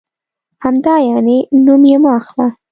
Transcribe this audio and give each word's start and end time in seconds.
همدا 0.63 0.95
یعنې؟ 1.07 1.37
نوم 1.65 1.81
یې 1.91 1.97
مه 2.03 2.09
اخله. 2.19 2.47